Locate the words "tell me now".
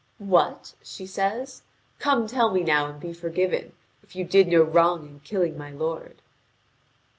2.27-2.87